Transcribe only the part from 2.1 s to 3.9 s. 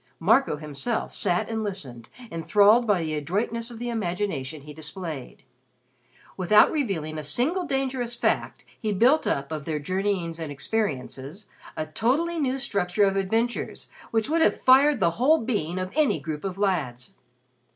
enthralled by the adroitness of